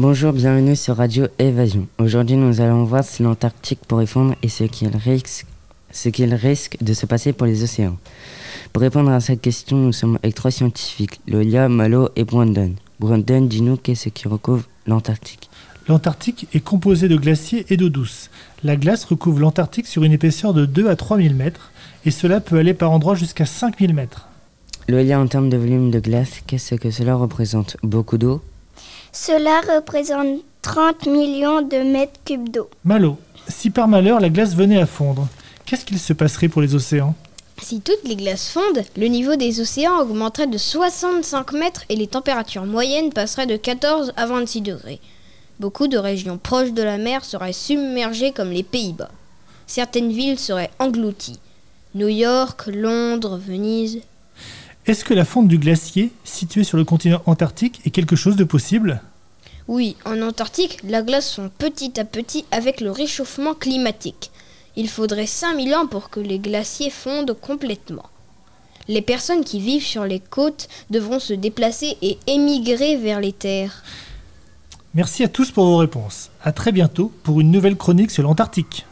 Bonjour, 0.00 0.32
bienvenue 0.32 0.76
sur 0.76 0.96
Radio 0.96 1.26
Évasion. 1.40 1.88
Aujourd'hui, 1.98 2.36
nous 2.36 2.60
allons 2.60 2.84
voir 2.84 3.02
si 3.02 3.24
l'Antarctique 3.24 3.80
pourrait 3.88 4.06
fondre 4.06 4.36
et 4.44 4.48
ce 4.48 4.62
qu'il 4.62 4.96
risque, 4.96 5.44
ce 5.90 6.08
qu'il 6.08 6.32
risque 6.34 6.76
de 6.80 6.92
se 6.92 7.04
passer 7.04 7.32
pour 7.32 7.48
les 7.48 7.64
océans. 7.64 7.96
Pour 8.72 8.82
répondre 8.82 9.10
à 9.10 9.18
cette 9.18 9.40
question, 9.40 9.76
nous 9.76 9.92
sommes 9.92 10.16
avec 10.22 10.36
trois 10.36 10.52
scientifiques, 10.52 11.20
Lolia, 11.26 11.68
Malo 11.68 12.10
et 12.14 12.22
Brandon. 12.22 12.74
Brandon, 13.00 13.40
dis-nous 13.40 13.76
qu'est-ce 13.76 14.10
qui 14.10 14.28
recouvre 14.28 14.62
l'Antarctique? 14.86 15.50
L'Antarctique 15.88 16.46
est 16.54 16.60
composé 16.60 17.08
de 17.08 17.16
glaciers 17.16 17.66
et 17.68 17.76
d'eau 17.76 17.88
douce. 17.88 18.30
La 18.62 18.76
glace 18.76 19.04
recouvre 19.04 19.40
l'Antarctique 19.40 19.88
sur 19.88 20.04
une 20.04 20.12
épaisseur 20.12 20.54
de 20.54 20.64
2 20.64 20.88
à 20.88 20.94
3000 20.94 21.34
mètres 21.34 21.72
et 22.04 22.12
cela 22.12 22.38
peut 22.38 22.58
aller 22.58 22.72
par 22.72 22.92
endroits 22.92 23.16
jusqu'à 23.16 23.46
5000 23.46 23.94
mètres. 23.94 24.28
Lolia, 24.86 25.18
en 25.18 25.26
termes 25.26 25.50
de 25.50 25.56
volume 25.56 25.90
de 25.90 25.98
glace, 25.98 26.40
qu'est-ce 26.46 26.76
que 26.76 26.92
cela 26.92 27.16
représente? 27.16 27.76
Beaucoup 27.82 28.16
d'eau? 28.16 28.40
Cela 29.20 29.60
représente 29.62 30.42
30 30.62 31.06
millions 31.06 31.60
de 31.60 31.78
mètres 31.78 32.20
cubes 32.24 32.50
d'eau. 32.50 32.70
Malo, 32.84 33.18
si 33.48 33.68
par 33.68 33.88
malheur 33.88 34.20
la 34.20 34.30
glace 34.30 34.54
venait 34.54 34.80
à 34.80 34.86
fondre, 34.86 35.26
qu'est-ce 35.66 35.84
qu'il 35.84 35.98
se 35.98 36.12
passerait 36.12 36.46
pour 36.46 36.62
les 36.62 36.76
océans? 36.76 37.16
Si 37.60 37.80
toutes 37.80 38.04
les 38.04 38.14
glaces 38.14 38.48
fondent, 38.48 38.84
le 38.96 39.06
niveau 39.08 39.34
des 39.34 39.60
océans 39.60 39.98
augmenterait 39.98 40.46
de 40.46 40.56
65 40.56 41.52
mètres 41.52 41.82
et 41.88 41.96
les 41.96 42.06
températures 42.06 42.64
moyennes 42.64 43.12
passeraient 43.12 43.48
de 43.48 43.56
14 43.56 44.12
à 44.16 44.26
26 44.26 44.60
degrés. 44.60 45.00
Beaucoup 45.58 45.88
de 45.88 45.98
régions 45.98 46.38
proches 46.38 46.72
de 46.72 46.82
la 46.84 46.96
mer 46.96 47.24
seraient 47.24 47.52
submergées 47.52 48.30
comme 48.30 48.52
les 48.52 48.62
Pays-Bas. 48.62 49.10
Certaines 49.66 50.12
villes 50.12 50.38
seraient 50.38 50.70
englouties. 50.78 51.40
New 51.96 52.08
York, 52.08 52.68
Londres, 52.68 53.36
Venise. 53.44 54.00
Est-ce 54.88 55.04
que 55.04 55.12
la 55.12 55.26
fonte 55.26 55.48
du 55.48 55.58
glacier, 55.58 56.12
situé 56.24 56.64
sur 56.64 56.78
le 56.78 56.84
continent 56.84 57.20
antarctique, 57.26 57.82
est 57.84 57.90
quelque 57.90 58.16
chose 58.16 58.36
de 58.36 58.44
possible? 58.44 59.02
Oui, 59.68 59.96
en 60.06 60.22
Antarctique, 60.22 60.78
la 60.82 61.02
glace 61.02 61.34
fond 61.34 61.50
petit 61.58 62.00
à 62.00 62.06
petit 62.06 62.46
avec 62.52 62.80
le 62.80 62.90
réchauffement 62.90 63.52
climatique. 63.52 64.30
Il 64.76 64.88
faudrait 64.88 65.26
5000 65.26 65.74
ans 65.74 65.86
pour 65.86 66.08
que 66.08 66.20
les 66.20 66.38
glaciers 66.38 66.88
fondent 66.88 67.36
complètement. 67.38 68.06
Les 68.88 69.02
personnes 69.02 69.44
qui 69.44 69.60
vivent 69.60 69.84
sur 69.84 70.06
les 70.06 70.20
côtes 70.20 70.68
devront 70.88 71.18
se 71.18 71.34
déplacer 71.34 71.98
et 72.00 72.16
émigrer 72.26 72.96
vers 72.96 73.20
les 73.20 73.34
terres. 73.34 73.82
Merci 74.94 75.22
à 75.22 75.28
tous 75.28 75.50
pour 75.50 75.66
vos 75.66 75.76
réponses. 75.76 76.30
À 76.42 76.52
très 76.52 76.72
bientôt 76.72 77.12
pour 77.24 77.42
une 77.42 77.50
nouvelle 77.50 77.76
chronique 77.76 78.10
sur 78.10 78.22
l'Antarctique. 78.22 78.86